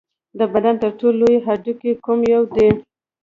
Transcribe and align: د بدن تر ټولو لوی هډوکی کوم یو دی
د 0.39 0.41
بدن 0.53 0.75
تر 0.83 0.91
ټولو 0.99 1.17
لوی 1.21 1.37
هډوکی 1.45 1.91
کوم 2.05 2.19
یو 2.33 2.43
دی 2.55 2.69